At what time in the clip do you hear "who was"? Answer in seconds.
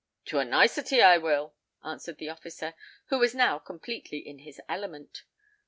3.09-3.35